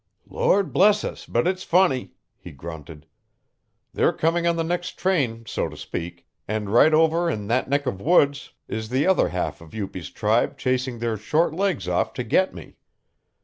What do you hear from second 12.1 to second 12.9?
to get me.